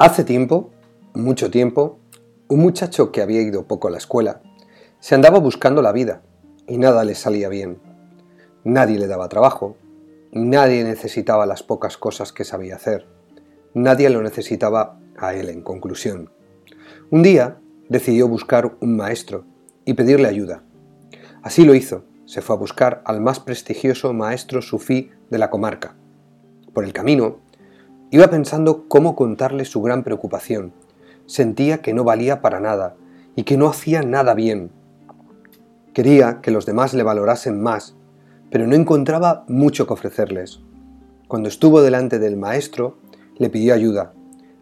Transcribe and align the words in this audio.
Hace 0.00 0.22
tiempo, 0.22 0.70
mucho 1.12 1.50
tiempo, 1.50 1.98
un 2.46 2.60
muchacho 2.60 3.10
que 3.10 3.20
había 3.20 3.42
ido 3.42 3.66
poco 3.66 3.88
a 3.88 3.90
la 3.90 3.98
escuela 3.98 4.42
se 5.00 5.16
andaba 5.16 5.40
buscando 5.40 5.82
la 5.82 5.90
vida 5.90 6.22
y 6.68 6.78
nada 6.78 7.02
le 7.02 7.16
salía 7.16 7.48
bien. 7.48 7.80
Nadie 8.62 8.96
le 8.96 9.08
daba 9.08 9.28
trabajo, 9.28 9.76
nadie 10.30 10.84
necesitaba 10.84 11.46
las 11.46 11.64
pocas 11.64 11.96
cosas 11.96 12.32
que 12.32 12.44
sabía 12.44 12.76
hacer, 12.76 13.08
nadie 13.74 14.08
lo 14.08 14.22
necesitaba 14.22 15.00
a 15.16 15.34
él 15.34 15.48
en 15.48 15.62
conclusión. 15.62 16.30
Un 17.10 17.24
día 17.24 17.58
decidió 17.88 18.28
buscar 18.28 18.76
un 18.80 18.96
maestro 18.96 19.46
y 19.84 19.94
pedirle 19.94 20.28
ayuda. 20.28 20.62
Así 21.42 21.64
lo 21.64 21.74
hizo, 21.74 22.04
se 22.24 22.40
fue 22.40 22.54
a 22.54 22.58
buscar 22.60 23.02
al 23.04 23.20
más 23.20 23.40
prestigioso 23.40 24.12
maestro 24.12 24.62
sufí 24.62 25.10
de 25.28 25.38
la 25.38 25.50
comarca. 25.50 25.96
Por 26.72 26.84
el 26.84 26.92
camino, 26.92 27.40
iba 28.10 28.28
pensando 28.28 28.88
cómo 28.88 29.14
contarle 29.14 29.64
su 29.64 29.82
gran 29.82 30.02
preocupación. 30.02 30.72
Sentía 31.26 31.82
que 31.82 31.92
no 31.92 32.04
valía 32.04 32.40
para 32.40 32.60
nada 32.60 32.96
y 33.36 33.44
que 33.44 33.56
no 33.56 33.68
hacía 33.68 34.02
nada 34.02 34.34
bien. 34.34 34.70
Quería 35.92 36.40
que 36.40 36.50
los 36.50 36.64
demás 36.64 36.94
le 36.94 37.02
valorasen 37.02 37.62
más, 37.62 37.96
pero 38.50 38.66
no 38.66 38.74
encontraba 38.74 39.44
mucho 39.48 39.86
que 39.86 39.92
ofrecerles. 39.92 40.60
Cuando 41.26 41.48
estuvo 41.48 41.82
delante 41.82 42.18
del 42.18 42.36
maestro, 42.36 42.96
le 43.36 43.50
pidió 43.50 43.74
ayuda. 43.74 44.12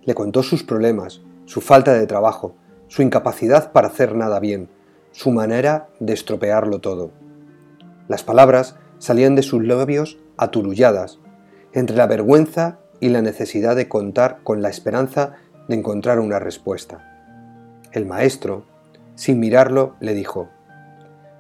Le 0.05 0.15
contó 0.15 0.43
sus 0.43 0.65
problemas, 0.65 1.21
su 1.45 1.61
falta 1.61 1.93
de 1.93 2.07
trabajo, 2.07 2.55
su 2.89 3.03
incapacidad 3.03 3.73
para 3.73 3.89
hacer 3.89 4.15
nada 4.15 4.41
bien, 4.41 4.69
su 5.13 5.31
manera 5.31 5.89
de 6.01 6.13
estropearlo 6.13 6.81
todo. 6.81 7.11
Las 8.09 8.23
palabras 8.23 8.77
salían 8.99 9.35
de 9.35 9.43
sus 9.43 9.65
labios 9.65 10.19
aturulladas, 10.37 11.19
entre 11.73 11.97
la 11.97 12.07
vergüenza 12.07 12.79
y 13.01 13.09
la 13.09 13.23
necesidad 13.23 13.77
de 13.77 13.89
contar 13.89 14.41
con 14.43 14.63
la 14.63 14.69
esperanza 14.69 15.35
de 15.69 15.75
encontrar 15.75 16.19
una 16.19 16.39
respuesta. 16.39 17.13
El 17.93 18.07
maestro, 18.07 18.65
sin 19.15 19.41
mirarlo, 19.41 19.97
le 20.01 20.15
dijo, 20.15 20.49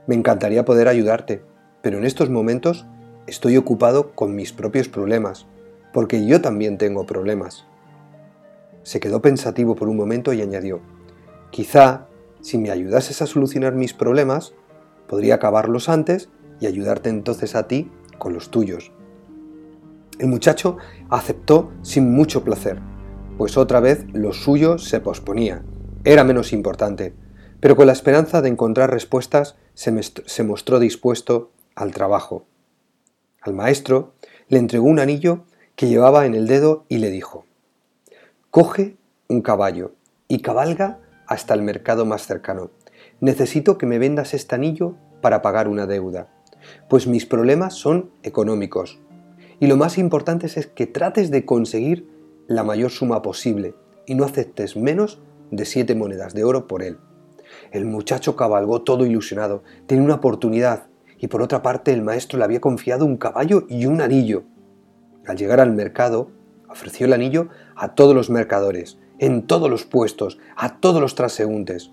Me 0.06 0.14
encantaría 0.14 0.64
poder 0.64 0.88
ayudarte, 0.88 1.42
pero 1.82 1.98
en 1.98 2.04
estos 2.04 2.30
momentos 2.30 2.86
estoy 3.26 3.56
ocupado 3.56 4.12
con 4.14 4.34
mis 4.34 4.52
propios 4.52 4.88
problemas, 4.88 5.46
porque 5.92 6.26
yo 6.26 6.40
también 6.40 6.78
tengo 6.78 7.06
problemas. 7.06 7.66
Se 8.82 9.00
quedó 9.00 9.20
pensativo 9.20 9.74
por 9.74 9.88
un 9.88 9.96
momento 9.96 10.32
y 10.32 10.42
añadió, 10.42 10.80
Quizá, 11.50 12.06
si 12.40 12.58
me 12.58 12.70
ayudases 12.70 13.22
a 13.22 13.26
solucionar 13.26 13.74
mis 13.74 13.94
problemas, 13.94 14.52
podría 15.08 15.36
acabarlos 15.36 15.88
antes 15.88 16.28
y 16.60 16.66
ayudarte 16.66 17.08
entonces 17.08 17.54
a 17.54 17.66
ti 17.66 17.90
con 18.18 18.32
los 18.32 18.50
tuyos. 18.50 18.92
El 20.18 20.28
muchacho 20.28 20.78
aceptó 21.10 21.72
sin 21.82 22.14
mucho 22.14 22.42
placer, 22.42 22.78
pues 23.36 23.58
otra 23.58 23.80
vez 23.80 24.06
lo 24.14 24.32
suyo 24.32 24.78
se 24.78 24.98
posponía, 25.00 25.62
era 26.04 26.24
menos 26.24 26.54
importante, 26.54 27.12
pero 27.60 27.76
con 27.76 27.86
la 27.86 27.92
esperanza 27.92 28.40
de 28.40 28.48
encontrar 28.48 28.90
respuestas 28.90 29.56
se, 29.74 30.42
mostró 30.42 30.78
dispuesto 30.78 31.50
al 31.74 31.92
trabajo. 31.92 32.46
Al 33.42 33.52
maestro 33.52 34.14
le 34.48 34.58
entregó 34.58 34.86
un 34.86 35.00
anillo 35.00 35.44
que 35.74 35.88
llevaba 35.88 36.24
en 36.24 36.34
el 36.34 36.46
dedo 36.46 36.86
y 36.88 36.96
le 36.96 37.10
dijo, 37.10 37.44
Coge 38.50 38.96
un 39.28 39.42
caballo 39.42 39.92
y 40.28 40.40
cabalga 40.40 40.98
hasta 41.26 41.52
el 41.52 41.60
mercado 41.60 42.06
más 42.06 42.26
cercano. 42.26 42.70
Necesito 43.20 43.76
que 43.76 43.84
me 43.84 43.98
vendas 43.98 44.32
este 44.32 44.54
anillo 44.54 44.94
para 45.20 45.42
pagar 45.42 45.68
una 45.68 45.86
deuda 45.86 46.28
pues 46.88 47.06
mis 47.06 47.26
problemas 47.26 47.74
son 47.74 48.10
económicos. 48.22 48.98
Y 49.58 49.66
lo 49.66 49.76
más 49.76 49.98
importante 49.98 50.46
es 50.46 50.66
que 50.66 50.86
trates 50.86 51.30
de 51.30 51.44
conseguir 51.44 52.08
la 52.46 52.62
mayor 52.62 52.90
suma 52.90 53.22
posible 53.22 53.74
y 54.06 54.14
no 54.14 54.24
aceptes 54.24 54.76
menos 54.76 55.20
de 55.50 55.64
siete 55.64 55.94
monedas 55.94 56.34
de 56.34 56.44
oro 56.44 56.66
por 56.66 56.82
él. 56.82 56.98
El 57.72 57.86
muchacho 57.86 58.36
cabalgó 58.36 58.82
todo 58.82 59.06
ilusionado, 59.06 59.62
tenía 59.86 60.04
una 60.04 60.16
oportunidad 60.16 60.88
y 61.18 61.28
por 61.28 61.42
otra 61.42 61.62
parte 61.62 61.92
el 61.92 62.02
maestro 62.02 62.38
le 62.38 62.44
había 62.44 62.60
confiado 62.60 63.06
un 63.06 63.16
caballo 63.16 63.64
y 63.68 63.86
un 63.86 64.00
anillo. 64.00 64.44
Al 65.26 65.36
llegar 65.36 65.60
al 65.60 65.72
mercado, 65.72 66.30
ofreció 66.68 67.06
el 67.06 67.12
anillo 67.12 67.48
a 67.74 67.94
todos 67.94 68.14
los 68.14 68.30
mercadores, 68.30 68.98
en 69.18 69.46
todos 69.46 69.70
los 69.70 69.84
puestos, 69.84 70.38
a 70.56 70.78
todos 70.78 71.00
los 71.00 71.14
transeúntes. 71.14 71.90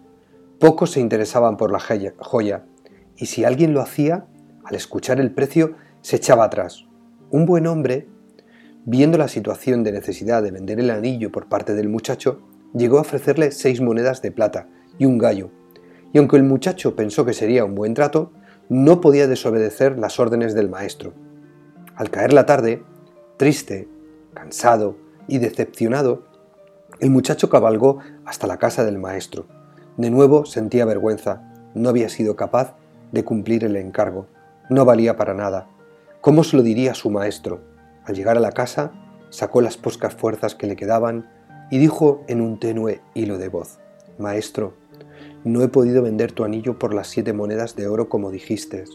Pocos 0.60 0.92
se 0.92 1.00
interesaban 1.00 1.58
por 1.58 1.72
la 1.72 1.80
joya, 1.80 2.66
y 3.16 3.26
si 3.28 3.46
alguien 3.46 3.74
lo 3.74 3.82
hacía, 3.82 4.26
al 4.64 4.76
escuchar 4.76 5.20
el 5.20 5.32
precio, 5.32 5.76
se 6.02 6.18
echaba 6.18 6.46
atrás. 6.46 6.86
Un 7.34 7.48
buen 7.48 7.66
hombre, 7.66 8.08
viendo 8.86 9.18
la 9.18 9.28
situación 9.28 9.84
de 9.84 9.92
necesidad 9.92 10.44
de 10.44 10.52
vender 10.52 10.80
el 10.80 10.92
anillo 10.92 11.32
por 11.32 11.48
parte 11.48 11.74
del 11.74 11.90
muchacho, 11.90 12.44
llegó 12.76 13.00
a 13.00 13.02
ofrecerle 13.02 13.52
seis 13.52 13.82
monedas 13.82 14.22
de 14.22 14.32
plata 14.32 14.68
y 15.00 15.06
un 15.06 15.18
gallo, 15.18 15.50
y 16.14 16.20
aunque 16.20 16.38
el 16.38 16.44
muchacho 16.44 16.96
pensó 16.96 17.26
que 17.26 17.34
sería 17.34 17.66
un 17.66 17.74
buen 17.74 17.96
trato, 17.96 18.32
no 18.70 19.02
podía 19.02 19.26
desobedecer 19.26 19.98
las 19.98 20.20
órdenes 20.20 20.54
del 20.54 20.70
maestro. 20.70 21.16
Al 21.96 22.12
caer 22.12 22.34
la 22.34 22.46
tarde, 22.46 22.84
triste, 23.38 23.88
cansado 24.36 24.96
y 25.28 25.40
decepcionado, 25.40 26.28
el 27.00 27.10
muchacho 27.10 27.50
cabalgó 27.50 27.98
hasta 28.26 28.46
la 28.46 28.58
casa 28.58 28.86
del 28.86 29.00
maestro. 29.00 29.48
De 29.98 30.12
nuevo 30.12 30.46
sentía 30.46 30.86
vergüenza, 30.86 31.52
no 31.74 31.90
había 31.90 32.10
sido 32.10 32.36
capaz 32.36 32.76
de 33.12 33.24
cumplir 33.24 33.64
el 33.64 33.76
encargo 33.76 34.28
no 34.70 34.86
valía 34.86 35.16
para 35.16 35.34
nada. 35.34 35.68
¿Cómo 36.24 36.46
se 36.46 36.56
lo 36.56 36.64
diría 36.64 36.92
a 36.92 36.96
su 36.96 37.10
maestro? 37.10 37.60
Al 38.06 38.16
llegar 38.16 38.38
a 38.38 38.40
la 38.40 38.54
casa, 38.54 38.94
sacó 39.30 39.60
las 39.60 39.76
poscas 39.76 40.16
fuerzas 40.16 40.56
que 40.56 40.68
le 40.68 40.78
quedaban 40.78 41.30
y 41.70 41.80
dijo 41.80 42.24
en 42.30 42.40
un 42.40 42.62
tenue 42.62 43.02
hilo 43.14 43.38
de 43.38 43.50
voz, 43.50 43.80
Maestro, 44.18 44.74
no 45.44 45.62
he 45.64 45.68
podido 45.68 46.02
vender 46.02 46.32
tu 46.32 46.46
anillo 46.46 46.80
por 46.80 46.94
las 46.94 47.08
siete 47.08 47.34
monedas 47.34 47.76
de 47.76 47.88
oro 47.88 48.08
como 48.08 48.32
dijiste. 48.32 48.86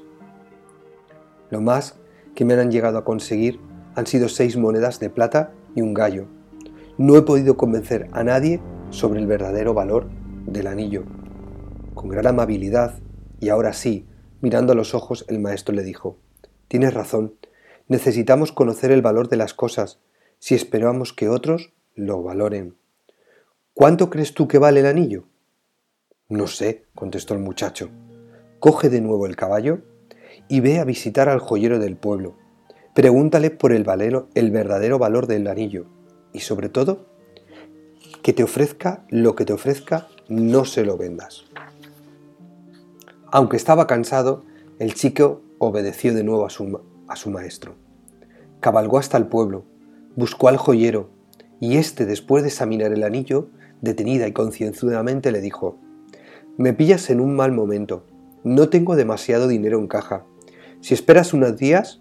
Lo 1.51 1.61
más 1.61 1.97
que 2.35 2.47
me 2.47 2.55
han 2.55 2.71
llegado 2.71 2.97
a 2.97 3.05
conseguir 3.05 3.61
han 3.95 4.07
sido 4.07 4.31
seis 4.31 4.57
monedas 4.57 4.99
de 4.99 5.11
plata 5.11 5.53
y 5.75 5.83
un 5.83 5.93
gallo. 5.93 6.29
No 6.97 7.15
he 7.15 7.21
podido 7.21 7.59
convencer 7.59 8.09
a 8.13 8.25
nadie 8.25 8.59
sobre 8.89 9.21
el 9.21 9.27
verdadero 9.27 9.75
valor 9.75 10.09
del 10.47 10.67
anillo. 10.67 11.05
Con 11.93 12.09
gran 12.09 12.27
amabilidad, 12.27 12.95
y 13.39 13.51
ahora 13.51 13.75
sí, 13.75 14.07
Mirando 14.41 14.73
a 14.73 14.77
los 14.77 14.95
ojos, 14.95 15.25
el 15.27 15.41
maestro 15.41 15.75
le 15.75 15.83
dijo, 15.83 16.17
Tienes 16.69 16.93
razón, 16.93 17.35
necesitamos 17.89 18.53
conocer 18.53 18.91
el 18.91 19.03
valor 19.03 19.29
de 19.29 19.37
las 19.37 19.55
cosas 19.55 19.99
si 20.39 20.55
esperamos 20.55 21.15
que 21.15 21.29
otros 21.29 21.73
lo 21.95 22.23
valoren. 22.23 22.77
¿Cuánto 23.73 24.11
crees 24.11 24.35
tú 24.35 24.49
que 24.49 24.59
vale 24.59 24.81
el 24.81 24.87
anillo? 24.87 25.25
No 26.29 26.47
sé, 26.47 26.85
contestó 26.95 27.33
el 27.33 27.41
muchacho. 27.41 27.89
Coge 28.61 28.91
de 28.91 29.01
nuevo 29.01 29.27
el 29.27 29.37
caballo 29.37 29.81
y 30.49 30.61
ve 30.61 30.79
a 30.79 30.85
visitar 30.85 31.29
al 31.31 31.39
joyero 31.39 31.79
del 31.79 31.97
pueblo. 31.97 32.37
Pregúntale 32.95 33.51
por 33.51 33.73
el, 33.73 33.85
valero, 33.85 34.29
el 34.35 34.51
verdadero 34.51 34.99
valor 34.99 35.27
del 35.27 35.47
anillo 35.47 35.87
y 36.35 36.41
sobre 36.41 36.69
todo, 36.69 37.07
que 38.23 38.35
te 38.35 38.43
ofrezca 38.43 39.07
lo 39.09 39.35
que 39.35 39.47
te 39.47 39.55
ofrezca, 39.55 40.09
no 40.29 40.67
se 40.67 40.85
lo 40.85 40.99
vendas. 40.99 41.45
Aunque 43.31 43.57
estaba 43.57 43.87
cansado, 43.87 44.45
el 44.79 44.95
chico 44.95 45.43
obedeció 45.59 46.15
de 46.15 46.25
nuevo 46.25 46.47
a 46.47 46.51
su, 46.51 46.81
a 47.07 47.17
su 47.17 47.31
maestro. 47.31 47.75
Cabalgó 48.61 48.99
hasta 48.99 49.19
el 49.19 49.27
pueblo, 49.27 49.65
buscó 50.17 50.49
al 50.49 50.57
joyero, 50.57 51.11
y 51.61 51.77
éste, 51.77 52.07
después 52.07 52.43
de 52.43 52.49
examinar 52.49 52.93
el 52.93 53.03
anillo, 53.03 53.49
detenida 53.81 54.27
y 54.27 54.33
concienzudamente 54.33 55.33
le 55.33 55.41
dijo, 55.41 55.79
Me 56.57 56.73
pillas 56.73 57.11
en 57.11 57.21
un 57.21 57.35
mal 57.35 57.53
momento, 57.53 58.05
no 58.45 58.69
tengo 58.69 58.97
demasiado 58.97 59.49
dinero 59.49 59.79
en 59.79 59.89
caja. 59.89 60.25
Si 60.81 60.95
esperas 60.95 61.33
unos 61.35 61.57
días, 61.57 62.01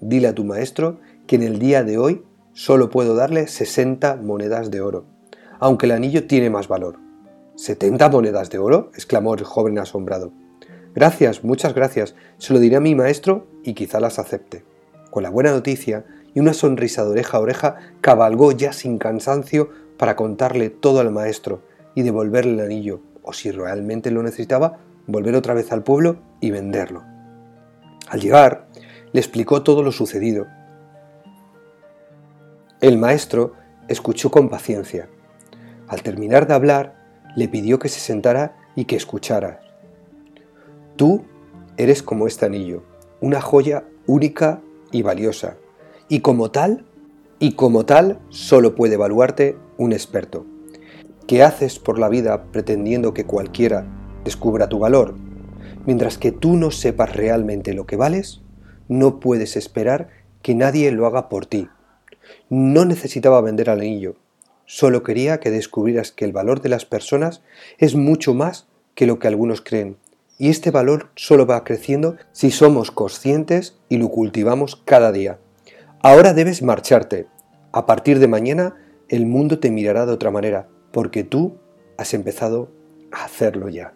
dile 0.00 0.28
a 0.28 0.34
tu 0.34 0.44
maestro 0.44 1.00
que 1.26 1.36
en 1.36 1.42
el 1.42 1.58
día 1.58 1.84
de 1.84 1.98
hoy 1.98 2.22
solo 2.52 2.90
puedo 2.90 3.14
darle 3.14 3.46
60 3.46 4.16
monedas 4.16 4.70
de 4.70 4.80
oro, 4.80 5.06
aunque 5.58 5.86
el 5.86 5.92
anillo 5.92 6.26
tiene 6.26 6.50
más 6.50 6.68
valor. 6.68 6.98
¿70 7.56 8.10
monedas 8.10 8.50
de 8.50 8.58
oro? 8.58 8.90
exclamó 8.94 9.34
el 9.34 9.44
joven 9.44 9.78
asombrado. 9.78 10.32
Gracias, 10.94 11.44
muchas 11.44 11.74
gracias. 11.74 12.14
Se 12.38 12.52
lo 12.52 12.58
diré 12.58 12.76
a 12.76 12.80
mi 12.80 12.94
maestro 12.94 13.46
y 13.62 13.74
quizá 13.74 14.00
las 14.00 14.18
acepte. 14.18 14.64
Con 15.10 15.22
la 15.22 15.30
buena 15.30 15.52
noticia 15.52 16.04
y 16.34 16.40
una 16.40 16.52
sonrisa 16.52 17.04
de 17.04 17.10
oreja 17.10 17.36
a 17.36 17.40
oreja, 17.40 17.76
cabalgó 18.00 18.52
ya 18.52 18.72
sin 18.72 18.98
cansancio 18.98 19.70
para 19.96 20.16
contarle 20.16 20.70
todo 20.70 21.00
al 21.00 21.10
maestro 21.10 21.62
y 21.94 22.02
devolverle 22.02 22.52
el 22.52 22.60
anillo, 22.60 23.00
o 23.22 23.32
si 23.32 23.50
realmente 23.50 24.10
lo 24.10 24.22
necesitaba, 24.22 24.78
volver 25.06 25.34
otra 25.34 25.54
vez 25.54 25.72
al 25.72 25.82
pueblo 25.82 26.18
y 26.40 26.50
venderlo. 26.50 27.02
Al 28.08 28.20
llegar, 28.20 28.68
le 29.12 29.20
explicó 29.20 29.62
todo 29.62 29.82
lo 29.82 29.92
sucedido. 29.92 30.46
El 32.80 32.96
maestro 32.96 33.54
escuchó 33.88 34.30
con 34.30 34.48
paciencia. 34.48 35.08
Al 35.88 36.02
terminar 36.02 36.46
de 36.46 36.54
hablar, 36.54 36.94
le 37.36 37.48
pidió 37.48 37.78
que 37.78 37.88
se 37.88 38.00
sentara 38.00 38.56
y 38.74 38.84
que 38.84 38.96
escuchara. 38.96 39.60
Tú 40.96 41.22
eres 41.76 42.02
como 42.02 42.26
este 42.26 42.46
anillo, 42.46 42.82
una 43.20 43.40
joya 43.40 43.84
única 44.06 44.60
y 44.92 45.02
valiosa, 45.02 45.56
y 46.08 46.20
como 46.20 46.50
tal, 46.50 46.84
y 47.38 47.52
como 47.52 47.86
tal, 47.86 48.18
solo 48.28 48.74
puede 48.74 48.94
evaluarte 48.94 49.56
un 49.78 49.92
experto. 49.92 50.44
¿Qué 51.26 51.42
haces 51.42 51.78
por 51.78 51.98
la 51.98 52.08
vida 52.08 52.44
pretendiendo 52.52 53.14
que 53.14 53.24
cualquiera 53.24 53.86
descubra 54.24 54.68
tu 54.68 54.78
valor? 54.78 55.14
Mientras 55.86 56.18
que 56.18 56.32
tú 56.32 56.56
no 56.56 56.70
sepas 56.70 57.14
realmente 57.14 57.72
lo 57.72 57.86
que 57.86 57.96
vales, 57.96 58.42
no 58.88 59.20
puedes 59.20 59.56
esperar 59.56 60.08
que 60.42 60.54
nadie 60.54 60.90
lo 60.90 61.06
haga 61.06 61.28
por 61.28 61.46
ti. 61.46 61.68
No 62.48 62.84
necesitaba 62.84 63.40
vender 63.40 63.70
al 63.70 63.80
anillo, 63.80 64.16
solo 64.66 65.02
quería 65.02 65.40
que 65.40 65.50
descubrieras 65.50 66.12
que 66.12 66.24
el 66.24 66.32
valor 66.32 66.60
de 66.60 66.68
las 66.68 66.84
personas 66.84 67.42
es 67.78 67.94
mucho 67.94 68.34
más 68.34 68.66
que 68.94 69.06
lo 69.06 69.18
que 69.18 69.28
algunos 69.28 69.60
creen. 69.60 69.96
Y 70.40 70.48
este 70.48 70.70
valor 70.70 71.10
solo 71.16 71.44
va 71.44 71.64
creciendo 71.64 72.16
si 72.32 72.50
somos 72.50 72.90
conscientes 72.90 73.78
y 73.90 73.98
lo 73.98 74.08
cultivamos 74.08 74.74
cada 74.86 75.12
día. 75.12 75.38
Ahora 76.02 76.32
debes 76.32 76.62
marcharte. 76.62 77.26
A 77.72 77.84
partir 77.84 78.18
de 78.18 78.26
mañana 78.26 78.74
el 79.10 79.26
mundo 79.26 79.58
te 79.58 79.70
mirará 79.70 80.06
de 80.06 80.12
otra 80.12 80.30
manera, 80.30 80.66
porque 80.92 81.24
tú 81.24 81.58
has 81.98 82.14
empezado 82.14 82.70
a 83.12 83.26
hacerlo 83.26 83.68
ya. 83.68 83.92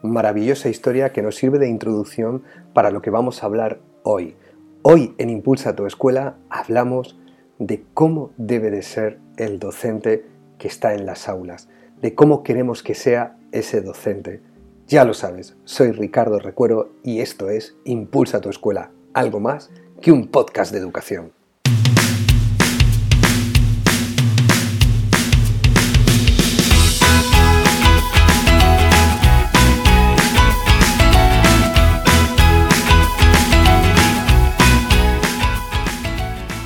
Maravillosa 0.00 0.68
historia 0.68 1.12
que 1.12 1.20
nos 1.20 1.34
sirve 1.34 1.58
de 1.58 1.68
introducción 1.68 2.44
para 2.74 2.92
lo 2.92 3.02
que 3.02 3.10
vamos 3.10 3.42
a 3.42 3.46
hablar 3.46 3.80
hoy. 4.04 4.36
Hoy 4.82 5.16
en 5.18 5.30
Impulsa 5.30 5.74
tu 5.74 5.84
escuela 5.84 6.36
hablamos 6.48 7.18
de 7.58 7.84
cómo 7.92 8.30
debe 8.36 8.70
de 8.70 8.82
ser 8.82 9.18
el 9.36 9.58
docente 9.58 10.24
que 10.58 10.68
está 10.68 10.94
en 10.94 11.06
las 11.06 11.28
aulas, 11.28 11.68
de 12.00 12.14
cómo 12.14 12.44
queremos 12.44 12.84
que 12.84 12.94
sea 12.94 13.36
ese 13.50 13.80
docente. 13.80 14.42
Ya 14.90 15.04
lo 15.04 15.12
sabes, 15.12 15.54
soy 15.66 15.92
Ricardo 15.92 16.38
Recuero 16.38 16.94
y 17.04 17.20
esto 17.20 17.50
es 17.50 17.76
Impulsa 17.84 18.40
tu 18.40 18.48
escuela, 18.48 18.90
algo 19.12 19.38
más 19.38 19.70
que 20.00 20.12
un 20.12 20.28
podcast 20.28 20.72
de 20.72 20.78
educación. 20.78 21.34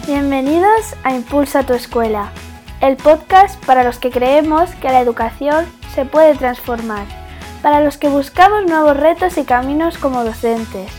Bienvenidos 0.06 0.94
a 1.02 1.12
Impulsa 1.12 1.66
tu 1.66 1.72
escuela, 1.72 2.30
el 2.80 2.96
podcast 2.98 3.60
para 3.64 3.82
los 3.82 3.98
que 3.98 4.12
creemos 4.12 4.72
que 4.76 4.90
la 4.90 5.00
educación 5.00 5.66
se 5.92 6.04
puede 6.04 6.36
transformar 6.36 7.21
para 7.62 7.80
los 7.80 7.96
que 7.96 8.08
buscamos 8.08 8.64
nuevos 8.66 8.96
retos 8.96 9.38
y 9.38 9.44
caminos 9.44 9.96
como 9.96 10.24
docentes, 10.24 10.90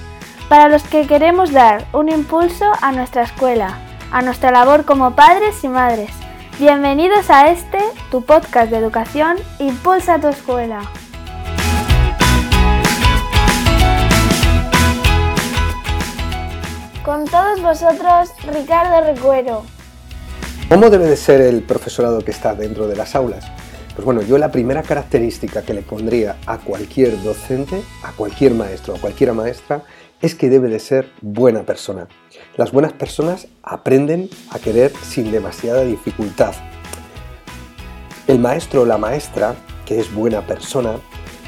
para 0.47 0.69
los 0.69 0.83
que 0.83 1.05
queremos 1.05 1.51
dar 1.51 1.85
un 1.91 2.09
impulso 2.09 2.71
a 2.81 2.93
nuestra 2.93 3.23
escuela, 3.23 3.77
a 4.11 4.21
nuestra 4.21 4.49
labor 4.49 4.85
como 4.85 5.13
padres 5.13 5.61
y 5.63 5.67
madres. 5.67 6.09
Bienvenidos 6.59 7.29
a 7.29 7.49
este, 7.49 7.79
tu 8.09 8.23
podcast 8.23 8.71
de 8.71 8.77
educación, 8.77 9.37
Impulsa 9.59 10.19
tu 10.19 10.29
escuela. 10.29 10.81
Con 17.03 17.25
todos 17.25 17.61
vosotros, 17.61 18.29
Ricardo 18.53 19.05
Recuero. 19.05 19.63
¿Cómo 20.69 20.89
debe 20.89 21.07
de 21.07 21.17
ser 21.17 21.41
el 21.41 21.61
profesorado 21.63 22.23
que 22.23 22.31
está 22.31 22.55
dentro 22.55 22.87
de 22.87 22.95
las 22.95 23.15
aulas? 23.15 23.43
Pues 23.95 24.05
bueno, 24.05 24.23
yo 24.23 24.39
la 24.39 24.51
primera 24.51 24.81
característica 24.81 25.61
que 25.61 25.75
le 25.75 25.83
pondría 25.83 26.37
a 26.47 26.57
cualquier 26.57 27.21
docente, 27.21 27.83
a 28.01 28.11
cualquier 28.11 28.55
maestro, 28.55 28.95
a 28.95 28.99
cualquiera 28.99 29.33
maestra, 29.33 29.83
es 30.19 30.33
que 30.33 30.49
debe 30.49 30.67
de 30.67 30.79
ser 30.79 31.11
buena 31.21 31.61
persona. 31.61 32.07
Las 32.57 32.71
buenas 32.71 32.93
personas 32.93 33.47
aprenden 33.61 34.29
a 34.49 34.57
querer 34.57 34.91
sin 35.03 35.31
demasiada 35.31 35.83
dificultad. 35.83 36.55
El 38.25 38.39
maestro 38.39 38.81
o 38.81 38.85
la 38.85 38.97
maestra, 38.97 39.53
que 39.85 39.99
es 39.99 40.11
buena 40.11 40.47
persona, 40.47 40.95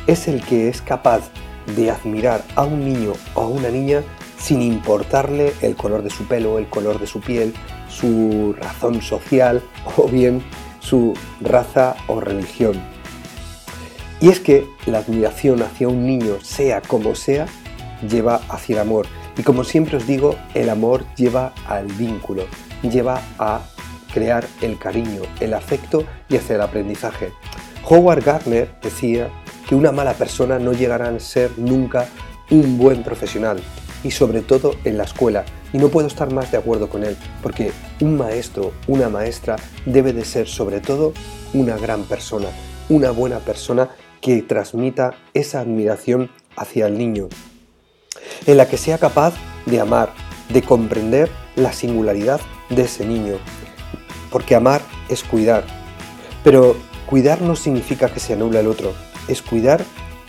es 0.06 0.27
el 0.27 0.45
que 0.45 0.68
es 0.68 0.83
capaz 0.83 1.31
de 1.75 1.89
admirar 1.89 2.44
a 2.56 2.63
un 2.63 2.86
niño 2.86 3.13
o 3.33 3.41
a 3.41 3.48
una 3.48 3.69
niña 3.69 4.03
sin 4.38 4.62
importarle 4.62 5.53
el 5.62 5.75
color 5.75 6.03
de 6.03 6.12
su 6.12 6.27
pelo, 6.27 6.59
el 6.59 6.69
color 6.69 7.00
de 7.00 7.07
su 7.07 7.21
piel, 7.21 7.56
su 7.89 8.53
razón 8.59 9.01
social 9.01 9.63
o 9.98 10.07
bien 10.07 10.44
su 10.86 11.14
raza 11.42 11.96
o 12.08 12.20
religión. 12.20 12.82
Y 14.22 14.30
es 14.30 14.40
que 14.40 14.68
la 14.86 15.00
admiración 15.00 15.62
hacia 15.62 15.88
un 15.88 16.06
niño, 16.06 16.38
sea 16.42 16.82
como 16.82 17.16
sea, 17.16 17.48
lleva 18.08 18.42
hacia 18.50 18.76
el 18.76 18.82
amor. 18.82 19.08
Y 19.38 19.44
como 19.44 19.64
siempre 19.64 19.98
os 19.98 20.08
digo, 20.08 20.36
el 20.54 20.70
amor 20.70 21.04
lleva 21.16 21.54
al 21.68 21.88
vínculo, 21.88 22.46
lleva 22.82 23.22
a 23.40 23.62
crear 24.14 24.48
el 24.62 24.78
cariño, 24.78 25.24
el 25.42 25.54
afecto 25.54 26.06
y 26.30 26.38
hacia 26.38 26.56
el 26.56 26.62
aprendizaje. 26.62 27.34
Howard 27.88 28.24
Gardner 28.24 28.70
decía 28.82 29.30
que 29.68 29.76
una 29.76 29.92
mala 29.92 30.14
persona 30.14 30.60
no 30.60 30.72
llegará 30.72 31.10
a 31.10 31.20
ser 31.20 31.52
nunca 31.58 32.08
un 32.50 32.78
buen 32.78 33.04
profesional 33.04 33.60
y 34.04 34.12
sobre 34.12 34.42
todo 34.42 34.76
en 34.86 34.98
la 34.98 35.04
escuela, 35.04 35.44
y 35.75 35.77
no 35.77 35.89
puedo 35.89 36.07
estar 36.07 36.31
más 36.31 36.54
de 36.54 36.57
acuerdo 36.57 36.88
con 36.88 37.04
él, 37.04 37.18
porque 37.44 37.74
un 38.00 38.16
maestro, 38.16 38.72
una 38.88 39.10
maestra 39.10 39.57
debe 39.86 40.13
de 40.13 40.24
ser 40.24 40.48
sobre 40.48 40.80
todo 40.80 41.12
una 41.54 41.75
gran 41.75 42.04
persona, 42.04 42.48
una 42.88 43.12
buena 43.12 43.39
persona 43.39 43.89
que 44.22 44.42
transmita 44.42 45.16
esa 45.33 45.60
admiración 45.60 46.31
hacia 46.56 46.88
el 46.88 46.98
niño, 46.98 47.27
en 48.48 48.56
la 48.56 48.69
que 48.69 48.77
sea 48.77 49.00
capaz 49.00 49.33
de 49.66 49.81
amar, 49.81 50.13
de 50.48 50.62
comprender 50.62 51.30
la 51.57 51.74
singularidad 51.74 52.39
de 52.69 52.83
ese 52.83 53.06
niño, 53.06 53.36
porque 54.31 54.56
amar 54.56 54.81
es 55.10 55.25
cuidar, 55.25 55.66
pero 56.42 56.77
cuidar 57.06 57.42
no 57.42 57.57
significa 57.57 58.13
que 58.13 58.22
se 58.22 58.31
anula 58.31 58.62
el 58.62 58.68
otro, 58.68 58.94
es 59.27 59.42
cuidar 59.42 59.83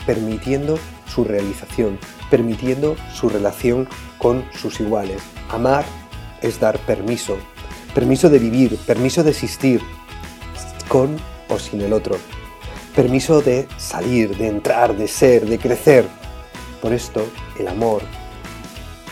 permitiendo 0.06 0.76
su 1.16 1.24
realización, 1.24 1.98
permitiendo 2.30 2.94
su 3.14 3.30
relación 3.30 3.88
con 4.18 4.44
sus 4.52 4.80
iguales. 4.80 5.22
Amar 5.48 5.86
es 6.42 6.60
dar 6.60 6.78
permiso, 6.80 7.38
permiso 7.94 8.28
de 8.28 8.38
vivir, 8.38 8.76
permiso 8.86 9.24
de 9.24 9.30
existir 9.30 9.80
con 10.88 11.16
o 11.48 11.58
sin 11.58 11.80
el 11.80 11.94
otro, 11.94 12.18
permiso 12.94 13.40
de 13.40 13.66
salir, 13.78 14.36
de 14.36 14.48
entrar, 14.48 14.94
de 14.94 15.08
ser, 15.08 15.46
de 15.46 15.58
crecer. 15.58 16.06
Por 16.82 16.92
esto, 16.92 17.26
el 17.58 17.68
amor, 17.68 18.02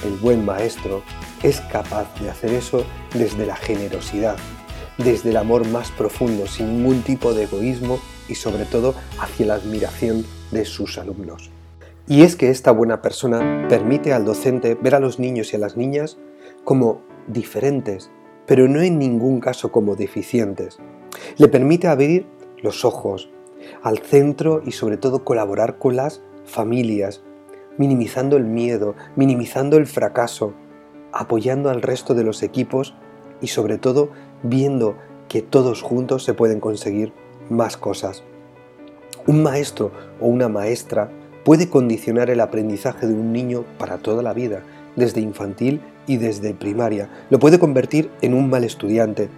el 0.04 0.12
buen 0.18 0.44
maestro, 0.44 1.02
es 1.42 1.62
capaz 1.72 2.06
de 2.20 2.28
hacer 2.28 2.52
eso 2.52 2.84
desde 3.14 3.46
la 3.46 3.56
generosidad, 3.56 4.36
desde 4.98 5.30
el 5.30 5.38
amor 5.38 5.66
más 5.68 5.90
profundo, 5.90 6.46
sin 6.46 6.76
ningún 6.76 7.02
tipo 7.02 7.32
de 7.32 7.44
egoísmo 7.44 7.98
y 8.28 8.34
sobre 8.34 8.66
todo 8.66 8.94
hacia 9.18 9.46
la 9.46 9.54
admiración 9.54 10.26
de 10.50 10.66
sus 10.66 10.98
alumnos. 10.98 11.50
Y 12.06 12.22
es 12.22 12.36
que 12.36 12.50
esta 12.50 12.70
buena 12.70 13.00
persona 13.00 13.66
permite 13.68 14.12
al 14.12 14.26
docente 14.26 14.74
ver 14.74 14.94
a 14.94 15.00
los 15.00 15.18
niños 15.18 15.52
y 15.52 15.56
a 15.56 15.58
las 15.58 15.78
niñas 15.78 16.18
como 16.62 17.00
diferentes, 17.28 18.10
pero 18.46 18.68
no 18.68 18.82
en 18.82 18.98
ningún 18.98 19.40
caso 19.40 19.72
como 19.72 19.96
deficientes. 19.96 20.78
Le 21.38 21.48
permite 21.48 21.88
abrir 21.88 22.26
los 22.62 22.84
ojos 22.84 23.30
al 23.82 23.98
centro 24.00 24.60
y 24.66 24.72
sobre 24.72 24.98
todo 24.98 25.24
colaborar 25.24 25.78
con 25.78 25.96
las 25.96 26.22
familias, 26.44 27.22
minimizando 27.78 28.36
el 28.36 28.44
miedo, 28.44 28.94
minimizando 29.16 29.78
el 29.78 29.86
fracaso, 29.86 30.52
apoyando 31.10 31.70
al 31.70 31.80
resto 31.80 32.12
de 32.14 32.24
los 32.24 32.42
equipos 32.42 32.94
y 33.40 33.46
sobre 33.46 33.78
todo 33.78 34.10
viendo 34.42 34.96
que 35.28 35.40
todos 35.40 35.80
juntos 35.80 36.22
se 36.22 36.34
pueden 36.34 36.60
conseguir 36.60 37.14
más 37.48 37.78
cosas. 37.78 38.24
Un 39.26 39.42
maestro 39.42 39.90
o 40.20 40.26
una 40.26 40.50
maestra 40.50 41.10
puede 41.44 41.68
condicionar 41.68 42.30
el 42.30 42.40
aprendizaje 42.40 43.06
de 43.06 43.12
un 43.12 43.32
niño 43.32 43.64
para 43.78 43.98
toda 43.98 44.22
la 44.22 44.32
vida, 44.32 44.62
desde 44.96 45.20
infantil 45.20 45.80
y 46.06 46.16
desde 46.16 46.54
primaria. 46.54 47.08
Lo 47.30 47.38
puede 47.38 47.58
convertir 47.58 48.10
en 48.22 48.34
un 48.34 48.48
mal 48.48 48.64
estudiante. 48.64 49.28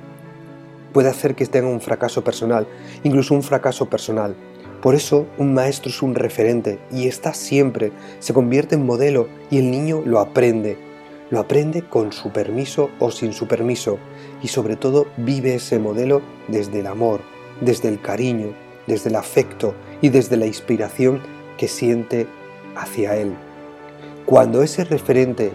Puede 0.92 1.08
hacer 1.08 1.34
que 1.34 1.46
tenga 1.46 1.68
un 1.68 1.80
fracaso 1.80 2.22
personal, 2.24 2.66
incluso 3.02 3.34
un 3.34 3.42
fracaso 3.42 3.90
personal. 3.90 4.34
Por 4.80 4.94
eso 4.94 5.26
un 5.36 5.52
maestro 5.52 5.90
es 5.90 6.00
un 6.00 6.14
referente 6.14 6.78
y 6.92 7.08
está 7.08 7.34
siempre, 7.34 7.92
se 8.20 8.32
convierte 8.32 8.76
en 8.76 8.86
modelo 8.86 9.28
y 9.50 9.58
el 9.58 9.70
niño 9.70 10.02
lo 10.04 10.20
aprende. 10.20 10.78
Lo 11.30 11.40
aprende 11.40 11.82
con 11.82 12.12
su 12.12 12.30
permiso 12.30 12.88
o 13.00 13.10
sin 13.10 13.32
su 13.32 13.48
permiso 13.48 13.98
y 14.42 14.48
sobre 14.48 14.76
todo 14.76 15.08
vive 15.16 15.56
ese 15.56 15.80
modelo 15.80 16.22
desde 16.46 16.80
el 16.80 16.86
amor, 16.86 17.20
desde 17.60 17.88
el 17.88 18.00
cariño, 18.00 18.54
desde 18.86 19.10
el 19.10 19.16
afecto 19.16 19.74
y 20.00 20.10
desde 20.10 20.36
la 20.36 20.46
inspiración 20.46 21.20
que 21.56 21.68
siente 21.68 22.26
hacia 22.74 23.16
él. 23.16 23.32
Cuando 24.24 24.62
ese 24.62 24.84
referente 24.84 25.52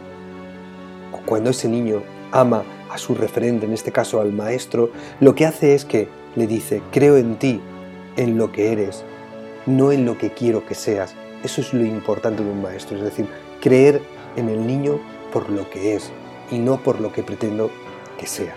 o 1.11 1.25
cuando 1.25 1.49
ese 1.49 1.67
niño 1.67 2.03
ama 2.31 2.63
a 2.89 2.97
su 2.97 3.15
referente, 3.15 3.65
en 3.65 3.73
este 3.73 3.91
caso 3.91 4.21
al 4.21 4.31
maestro, 4.31 4.91
lo 5.19 5.35
que 5.35 5.45
hace 5.45 5.75
es 5.75 5.85
que 5.85 6.07
le 6.35 6.47
dice, 6.47 6.81
creo 6.91 7.17
en 7.17 7.35
ti, 7.35 7.61
en 8.17 8.37
lo 8.37 8.51
que 8.51 8.71
eres, 8.71 9.03
no 9.65 9.91
en 9.91 10.05
lo 10.05 10.17
que 10.17 10.31
quiero 10.31 10.65
que 10.65 10.75
seas. 10.75 11.15
Eso 11.43 11.61
es 11.61 11.73
lo 11.73 11.85
importante 11.85 12.43
de 12.43 12.49
un 12.49 12.61
maestro, 12.61 12.97
es 12.97 13.03
decir, 13.03 13.27
creer 13.61 14.01
en 14.35 14.49
el 14.49 14.65
niño 14.65 14.99
por 15.31 15.49
lo 15.49 15.69
que 15.69 15.95
es 15.95 16.11
y 16.51 16.59
no 16.59 16.77
por 16.77 16.99
lo 16.99 17.11
que 17.11 17.23
pretendo 17.23 17.71
que 18.17 18.27
sea. 18.27 18.53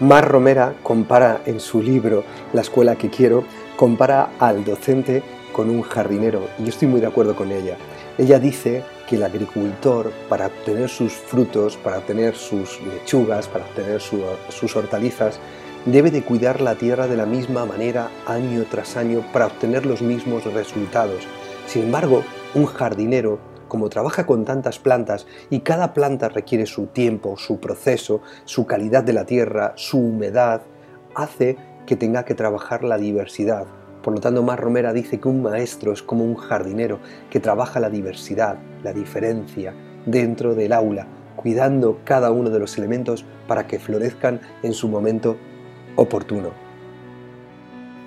Mar 0.00 0.28
Romera 0.28 0.74
compara 0.82 1.42
en 1.46 1.60
su 1.60 1.82
libro 1.82 2.24
La 2.52 2.62
escuela 2.62 2.96
que 2.96 3.10
quiero, 3.10 3.44
compara 3.76 4.30
al 4.40 4.64
docente 4.64 5.22
con 5.52 5.70
un 5.70 5.82
jardinero 5.82 6.48
y 6.58 6.62
yo 6.62 6.68
estoy 6.68 6.88
muy 6.88 7.00
de 7.00 7.06
acuerdo 7.06 7.36
con 7.36 7.52
ella. 7.52 7.76
Ella 8.18 8.38
dice 8.38 8.82
que 9.08 9.16
el 9.16 9.22
agricultor, 9.22 10.12
para 10.28 10.46
obtener 10.46 10.88
sus 10.88 11.12
frutos, 11.12 11.76
para 11.76 11.98
obtener 11.98 12.34
sus 12.34 12.80
lechugas, 12.82 13.48
para 13.48 13.64
obtener 13.64 14.00
sus 14.00 14.76
hortalizas, 14.76 15.38
debe 15.86 16.10
de 16.10 16.22
cuidar 16.22 16.60
la 16.60 16.76
tierra 16.76 17.08
de 17.08 17.16
la 17.16 17.26
misma 17.26 17.66
manera 17.66 18.10
año 18.26 18.64
tras 18.70 18.96
año 18.96 19.24
para 19.32 19.46
obtener 19.46 19.86
los 19.86 20.02
mismos 20.02 20.44
resultados. 20.44 21.26
Sin 21.66 21.84
embargo, 21.84 22.22
un 22.54 22.66
jardinero, 22.66 23.38
como 23.68 23.88
trabaja 23.88 24.26
con 24.26 24.44
tantas 24.44 24.78
plantas 24.78 25.26
y 25.48 25.60
cada 25.60 25.94
planta 25.94 26.28
requiere 26.28 26.66
su 26.66 26.86
tiempo, 26.86 27.36
su 27.38 27.58
proceso, 27.58 28.20
su 28.44 28.66
calidad 28.66 29.02
de 29.02 29.14
la 29.14 29.24
tierra, 29.24 29.72
su 29.76 29.98
humedad, 29.98 30.62
hace 31.14 31.56
que 31.86 31.96
tenga 31.96 32.24
que 32.24 32.34
trabajar 32.34 32.84
la 32.84 32.98
diversidad. 32.98 33.66
Por 34.02 34.14
lo 34.14 34.20
tanto, 34.20 34.42
Mar 34.42 34.60
Romera 34.60 34.92
dice 34.92 35.20
que 35.20 35.28
un 35.28 35.42
maestro 35.42 35.92
es 35.92 36.02
como 36.02 36.24
un 36.24 36.34
jardinero 36.34 36.98
que 37.30 37.40
trabaja 37.40 37.80
la 37.80 37.90
diversidad, 37.90 38.58
la 38.82 38.92
diferencia 38.92 39.74
dentro 40.06 40.54
del 40.54 40.72
aula, 40.72 41.06
cuidando 41.36 42.00
cada 42.04 42.30
uno 42.32 42.50
de 42.50 42.58
los 42.58 42.76
elementos 42.78 43.24
para 43.46 43.66
que 43.66 43.78
florezcan 43.78 44.40
en 44.62 44.72
su 44.72 44.88
momento 44.88 45.36
oportuno. 45.96 46.50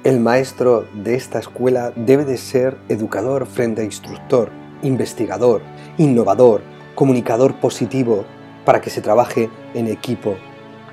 El 0.03 0.19
maestro 0.19 0.85
de 0.93 1.15
esta 1.15 1.39
escuela 1.39 1.91
debe 1.95 2.25
de 2.25 2.37
ser 2.37 2.77
educador 2.89 3.47
frente 3.47 3.81
a 3.81 3.85
instructor, 3.85 4.51
investigador, 4.83 5.61
innovador, 5.97 6.61
comunicador 6.93 7.55
positivo 7.59 8.25
para 8.65 8.81
que 8.81 8.89
se 8.89 9.01
trabaje 9.01 9.49
en 9.73 9.87
equipo. 9.87 10.35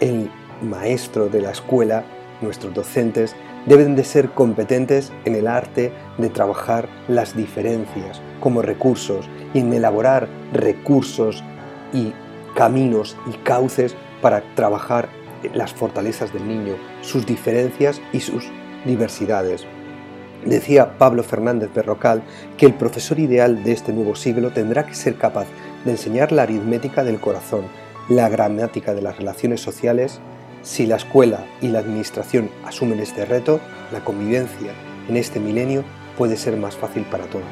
El 0.01 0.31
maestro 0.63 1.29
de 1.29 1.43
la 1.43 1.51
escuela, 1.51 2.05
nuestros 2.41 2.73
docentes, 2.73 3.37
deben 3.67 3.95
de 3.97 4.05
ser 4.05 4.31
competentes 4.31 5.13
en 5.25 5.35
el 5.35 5.47
arte 5.47 5.93
de 6.19 6.29
trabajar 6.29 6.89
las 7.09 7.37
diferencias 7.37 8.21
como 8.41 8.63
recursos 8.63 9.29
y 9.55 9.61
en 9.61 9.73
elaborar 9.73 10.29
recursos 10.53 11.45
y 11.93 12.13
caminos 12.55 13.17
y 13.27 13.37
cauces 13.45 13.95
para 14.21 14.43
trabajar 14.55 15.09
las 15.55 15.73
fortalezas 15.73 16.33
del 16.33 16.47
niño, 16.47 16.75
sus 17.01 17.27
diferencias 17.27 18.01
y 18.13 18.21
sus 18.21 18.45
diversidades. 18.85 19.67
Decía 20.45 20.99
Pablo 20.99 21.23
Fernández 21.23 21.71
Berrocal 21.73 22.23
que 22.57 22.67
el 22.67 22.75
profesor 22.75 23.21
ideal 23.21 23.63
de 23.63 23.73
este 23.73 23.93
nuevo 23.93 24.17
siglo 24.17 24.51
tendrá 24.51 24.87
que 24.87 24.95
ser 24.95 25.17
capaz 25.17 25.47
de 25.85 25.93
enseñar 25.93 26.33
la 26.33 26.43
aritmética 26.43 27.05
del 27.05 27.21
corazón, 27.21 27.67
la 28.09 28.29
gramática 28.29 28.93
de 28.95 29.03
las 29.03 29.17
relaciones 29.17 29.61
sociales. 29.61 30.21
Si 30.63 30.87
la 30.87 30.97
escuela 30.97 31.45
y 31.61 31.69
la 31.69 31.81
administración 31.81 32.49
asumen 32.65 33.01
este 33.01 33.25
reto, 33.25 33.61
la 33.93 34.05
convivencia 34.05 34.73
en 35.09 35.17
este 35.17 35.41
milenio 35.41 35.83
puede 36.17 36.37
ser 36.37 36.57
más 36.57 36.77
fácil 36.77 37.03
para 37.05 37.25
todos. 37.27 37.45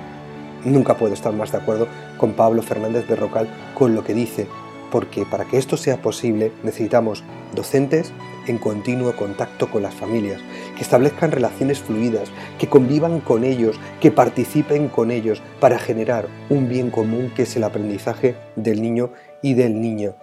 Nunca 0.65 0.97
puedo 0.97 1.13
estar 1.13 1.33
más 1.33 1.51
de 1.51 1.59
acuerdo 1.59 1.89
con 2.19 2.35
Pablo 2.35 2.63
Fernández 2.63 3.09
Berrocal 3.09 3.49
con 3.75 3.95
lo 3.95 4.05
que 4.05 4.15
dice 4.15 4.47
porque 4.91 5.25
para 5.25 5.45
que 5.45 5.59
esto 5.59 5.77
sea 5.77 6.03
posible 6.03 6.53
necesitamos 6.63 7.23
docentes 7.55 8.13
en 8.47 8.59
continuo 8.59 9.15
contacto 9.17 9.71
con 9.71 9.83
las 9.83 9.95
familias, 9.95 10.41
que 10.77 10.83
establezcan 10.83 11.31
relaciones 11.31 11.79
fluidas, 11.79 12.31
que 12.59 12.69
convivan 12.69 13.21
con 13.21 13.45
ellos, 13.45 13.79
que 14.01 14.11
participen 14.11 14.89
con 14.89 15.11
ellos 15.11 15.43
para 15.61 15.79
generar 15.79 16.27
un 16.49 16.69
bien 16.69 16.91
común 16.91 17.31
que 17.35 17.43
es 17.43 17.57
el 17.57 17.65
aprendizaje 17.65 18.35
del 18.57 18.83
niño 18.83 19.11
y 19.43 19.55
del 19.55 19.81
niño. 19.81 20.15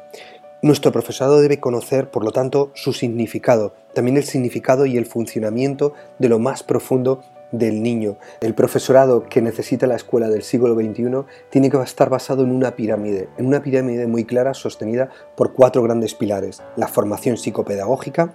Nuestro 0.63 0.91
profesorado 0.91 1.39
debe 1.39 1.59
conocer, 1.59 2.09
por 2.09 2.23
lo 2.23 2.31
tanto, 2.31 2.71
su 2.73 2.91
significado, 2.91 3.75
también 3.93 4.17
el 4.17 4.23
significado 4.23 4.87
y 4.87 4.97
el 4.97 5.05
funcionamiento 5.05 5.93
de 6.17 6.29
lo 6.29 6.39
más 6.39 6.63
profundo 6.63 7.21
del 7.51 7.83
niño. 7.83 8.17
El 8.41 8.55
profesorado 8.55 9.25
que 9.29 9.43
necesita 9.43 9.85
la 9.85 9.95
escuela 9.95 10.29
del 10.29 10.41
siglo 10.41 10.73
XXI 10.73 11.25
tiene 11.51 11.69
que 11.69 11.79
estar 11.83 12.09
basado 12.09 12.41
en 12.41 12.51
una 12.51 12.75
pirámide, 12.75 13.29
en 13.37 13.45
una 13.45 13.61
pirámide 13.61 14.07
muy 14.07 14.25
clara 14.25 14.55
sostenida 14.55 15.11
por 15.35 15.53
cuatro 15.53 15.83
grandes 15.83 16.15
pilares. 16.15 16.63
La 16.75 16.87
formación 16.87 17.37
psicopedagógica, 17.37 18.33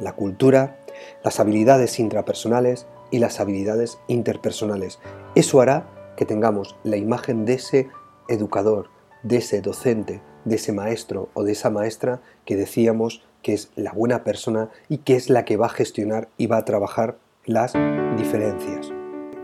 la 0.00 0.12
cultura, 0.12 0.76
las 1.22 1.40
habilidades 1.40 1.98
intrapersonales 1.98 2.86
y 3.10 3.20
las 3.20 3.40
habilidades 3.40 3.96
interpersonales. 4.06 4.98
Eso 5.34 5.62
hará 5.62 5.88
que 6.18 6.26
tengamos 6.26 6.76
la 6.84 6.98
imagen 6.98 7.46
de 7.46 7.54
ese 7.54 7.88
educador, 8.28 8.90
de 9.22 9.38
ese 9.38 9.62
docente, 9.62 10.20
de 10.44 10.56
ese 10.56 10.72
maestro 10.72 11.28
o 11.34 11.44
de 11.44 11.52
esa 11.52 11.70
maestra 11.70 12.20
que 12.44 12.56
decíamos 12.56 13.22
que 13.42 13.54
es 13.54 13.70
la 13.76 13.92
buena 13.92 14.24
persona 14.24 14.70
y 14.88 14.98
que 14.98 15.16
es 15.16 15.30
la 15.30 15.44
que 15.44 15.56
va 15.56 15.66
a 15.66 15.70
gestionar 15.70 16.28
y 16.38 16.46
va 16.46 16.58
a 16.58 16.64
trabajar 16.64 17.18
las 17.44 17.74
diferencias. 18.16 18.92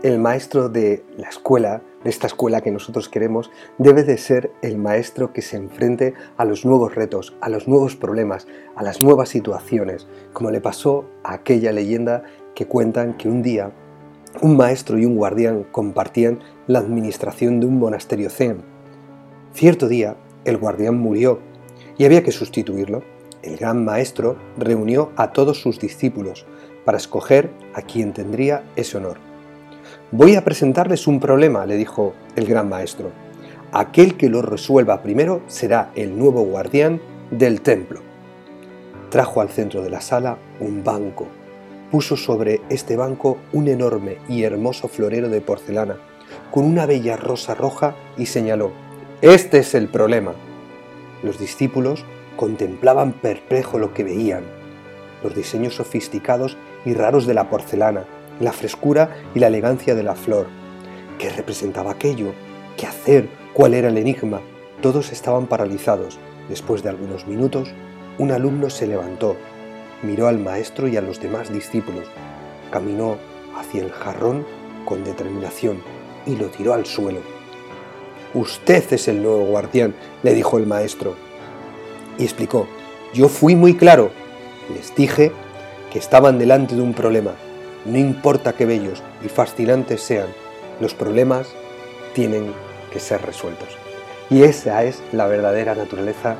El 0.03 0.17
maestro 0.17 0.69
de 0.69 1.03
la 1.17 1.29
escuela, 1.29 1.83
de 2.03 2.09
esta 2.09 2.25
escuela 2.25 2.61
que 2.61 2.71
nosotros 2.71 3.07
queremos, 3.07 3.51
debe 3.77 4.03
de 4.03 4.17
ser 4.17 4.51
el 4.63 4.79
maestro 4.79 5.31
que 5.31 5.43
se 5.43 5.57
enfrente 5.57 6.15
a 6.37 6.45
los 6.45 6.65
nuevos 6.65 6.95
retos, 6.95 7.35
a 7.39 7.49
los 7.49 7.67
nuevos 7.67 7.95
problemas, 7.95 8.47
a 8.75 8.81
las 8.81 9.03
nuevas 9.03 9.29
situaciones, 9.29 10.07
como 10.33 10.49
le 10.49 10.59
pasó 10.59 11.05
a 11.23 11.33
aquella 11.33 11.71
leyenda 11.71 12.23
que 12.55 12.65
cuentan 12.65 13.13
que 13.13 13.29
un 13.29 13.43
día 13.43 13.71
un 14.41 14.55
maestro 14.55 14.97
y 14.97 15.05
un 15.05 15.15
guardián 15.15 15.65
compartían 15.71 16.39
la 16.67 16.79
administración 16.79 17.59
de 17.59 17.65
un 17.65 17.77
monasterio 17.79 18.29
zen. 18.29 18.63
Cierto 19.53 19.87
día, 19.89 20.15
el 20.45 20.57
guardián 20.57 20.97
murió 20.97 21.39
y 21.97 22.05
había 22.05 22.23
que 22.23 22.31
sustituirlo. 22.31 23.03
El 23.43 23.57
gran 23.57 23.83
maestro 23.83 24.37
reunió 24.57 25.11
a 25.15 25.31
todos 25.31 25.59
sus 25.61 25.79
discípulos, 25.79 26.45
para 26.85 26.97
escoger 26.97 27.49
a 27.73 27.81
quien 27.81 28.13
tendría 28.13 28.63
ese 28.75 28.97
honor. 28.97 29.17
Voy 30.11 30.35
a 30.35 30.43
presentarles 30.43 31.07
un 31.07 31.19
problema, 31.19 31.65
le 31.65 31.77
dijo 31.77 32.13
el 32.35 32.45
gran 32.45 32.69
maestro. 32.69 33.11
Aquel 33.71 34.17
que 34.17 34.29
lo 34.29 34.41
resuelva 34.41 35.01
primero 35.01 35.41
será 35.47 35.91
el 35.95 36.17
nuevo 36.17 36.43
guardián 36.43 37.01
del 37.29 37.61
templo. 37.61 38.01
Trajo 39.09 39.41
al 39.41 39.49
centro 39.49 39.81
de 39.81 39.89
la 39.89 40.01
sala 40.01 40.37
un 40.59 40.83
banco. 40.83 41.27
Puso 41.91 42.17
sobre 42.17 42.61
este 42.69 42.95
banco 42.95 43.37
un 43.53 43.67
enorme 43.67 44.17
y 44.27 44.43
hermoso 44.43 44.87
florero 44.87 45.29
de 45.29 45.41
porcelana, 45.41 45.97
con 46.51 46.65
una 46.65 46.85
bella 46.85 47.17
rosa 47.17 47.53
roja 47.53 47.95
y 48.17 48.25
señaló, 48.25 48.71
Este 49.21 49.59
es 49.59 49.75
el 49.75 49.87
problema. 49.87 50.33
Los 51.21 51.37
discípulos 51.37 52.05
contemplaban 52.37 53.13
perplejo 53.13 53.77
lo 53.77 53.93
que 53.93 54.03
veían, 54.03 54.43
los 55.21 55.35
diseños 55.35 55.75
sofisticados 55.75 56.57
y 56.85 56.95
raros 56.95 57.27
de 57.27 57.35
la 57.35 57.47
porcelana, 57.47 58.05
la 58.39 58.51
frescura 58.51 59.15
y 59.35 59.39
la 59.39 59.45
elegancia 59.45 59.93
de 59.93 60.01
la 60.01 60.15
flor. 60.15 60.47
¿Qué 61.19 61.29
representaba 61.29 61.91
aquello? 61.91 62.33
¿Qué 62.77 62.87
hacer? 62.87 63.29
¿Cuál 63.53 63.75
era 63.75 63.89
el 63.89 63.99
enigma? 63.99 64.41
Todos 64.81 65.11
estaban 65.11 65.45
paralizados. 65.45 66.17
Después 66.49 66.81
de 66.81 66.89
algunos 66.89 67.27
minutos, 67.27 67.71
un 68.17 68.31
alumno 68.31 68.71
se 68.71 68.87
levantó, 68.87 69.37
miró 70.01 70.29
al 70.29 70.39
maestro 70.39 70.87
y 70.87 70.97
a 70.97 71.01
los 71.01 71.21
demás 71.21 71.53
discípulos, 71.53 72.07
caminó 72.71 73.17
hacia 73.55 73.83
el 73.83 73.91
jarrón 73.91 74.47
con 74.83 75.03
determinación 75.03 75.77
y 76.25 76.37
lo 76.37 76.47
tiró 76.47 76.73
al 76.73 76.87
suelo. 76.87 77.40
Usted 78.33 78.93
es 78.93 79.07
el 79.07 79.21
nuevo 79.21 79.45
guardián, 79.45 79.93
le 80.23 80.33
dijo 80.33 80.57
el 80.57 80.65
maestro. 80.65 81.15
Y 82.17 82.23
explicó, 82.23 82.67
yo 83.13 83.27
fui 83.27 83.55
muy 83.55 83.75
claro, 83.75 84.11
les 84.73 84.95
dije 84.95 85.31
que 85.91 85.99
estaban 85.99 86.39
delante 86.39 86.75
de 86.75 86.81
un 86.81 86.93
problema. 86.93 87.33
No 87.85 87.97
importa 87.97 88.53
qué 88.53 88.65
bellos 88.65 89.03
y 89.23 89.27
fascinantes 89.27 90.01
sean, 90.01 90.27
los 90.79 90.93
problemas 90.93 91.47
tienen 92.13 92.53
que 92.91 92.99
ser 92.99 93.21
resueltos. 93.21 93.69
Y 94.29 94.43
esa 94.43 94.83
es 94.85 95.03
la 95.11 95.27
verdadera 95.27 95.75
naturaleza 95.75 96.37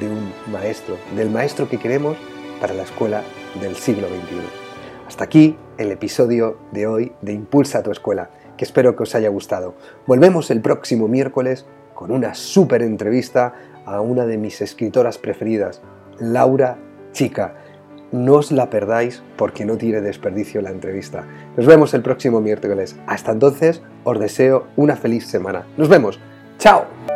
de 0.00 0.08
un 0.08 0.32
maestro, 0.50 0.96
del 1.14 1.28
maestro 1.28 1.68
que 1.68 1.78
queremos 1.78 2.16
para 2.60 2.72
la 2.72 2.84
escuela 2.84 3.22
del 3.60 3.76
siglo 3.76 4.08
XXI. 4.08 4.36
Hasta 5.06 5.24
aquí 5.24 5.56
el 5.76 5.92
episodio 5.92 6.56
de 6.72 6.86
hoy 6.86 7.12
de 7.20 7.32
Impulsa 7.32 7.82
tu 7.82 7.90
escuela, 7.90 8.30
que 8.56 8.64
espero 8.64 8.96
que 8.96 9.02
os 9.02 9.14
haya 9.14 9.28
gustado. 9.28 9.74
Volvemos 10.06 10.50
el 10.50 10.60
próximo 10.60 11.08
miércoles 11.08 11.66
con 11.94 12.10
una 12.10 12.34
súper 12.34 12.82
entrevista 12.82 13.54
a 13.84 14.00
una 14.00 14.26
de 14.26 14.36
mis 14.36 14.60
escritoras 14.60 15.18
preferidas, 15.18 15.80
Laura 16.18 16.76
Chica 17.12 17.54
no 18.12 18.34
os 18.34 18.52
la 18.52 18.70
perdáis 18.70 19.22
porque 19.36 19.64
no 19.64 19.76
tiene 19.76 20.00
desperdicio 20.00 20.62
la 20.62 20.70
entrevista. 20.70 21.24
Nos 21.56 21.66
vemos 21.66 21.94
el 21.94 22.02
próximo 22.02 22.40
miércoles. 22.40 22.96
Hasta 23.06 23.32
entonces, 23.32 23.82
os 24.04 24.18
deseo 24.18 24.66
una 24.76 24.96
feliz 24.96 25.26
semana. 25.26 25.66
Nos 25.76 25.88
vemos. 25.88 26.20
¡Chao! 26.58 27.15